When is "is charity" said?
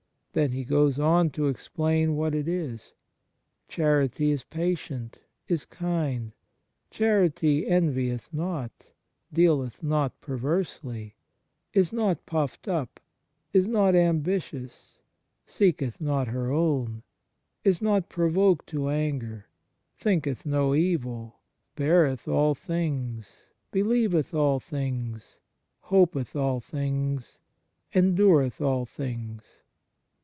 2.47-4.31